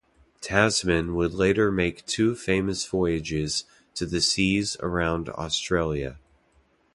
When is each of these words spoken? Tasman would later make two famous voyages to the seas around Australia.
Tasman 0.41 1.13
would 1.13 1.31
later 1.31 1.71
make 1.71 2.03
two 2.07 2.33
famous 2.35 2.87
voyages 2.87 3.65
to 3.93 4.07
the 4.07 4.19
seas 4.19 4.75
around 4.79 5.29
Australia. 5.29 6.17